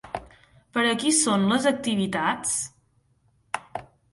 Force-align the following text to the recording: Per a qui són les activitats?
Per 0.77 0.85
a 0.91 0.95
qui 1.03 1.11
són 1.17 1.45
les 1.53 1.67
activitats? 1.73 2.57